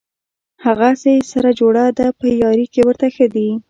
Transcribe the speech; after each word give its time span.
هغسې 0.65 1.11
یې 1.17 1.23
سره 1.31 1.49
جوړه 1.59 1.85
ده 1.97 2.07
په 2.19 2.25
یاري 2.41 2.65
کې 2.73 2.81
ورته 2.87 3.07
ښه 3.15 3.27
دي. 3.33 3.49